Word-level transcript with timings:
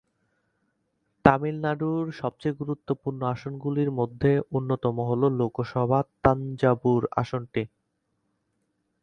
তামিলনাড়ুর 1.25 2.05
সবচেয়ে 2.21 2.57
গুরুত্বপূর্ণ 2.59 3.19
আসনগুলির 3.33 3.89
মধ্যে 3.91 4.31
অন্যতম 4.51 4.95
হল 5.09 5.21
লোকসভা 5.39 5.99
তাঞ্জাবুর 6.23 7.03
আসনটি। 7.15 7.63